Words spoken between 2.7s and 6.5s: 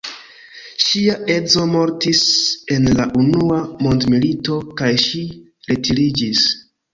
en la unua mondmilito kaj ŝi retiriĝis.